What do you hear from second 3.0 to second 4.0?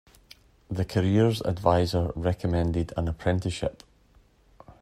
apprenticeship.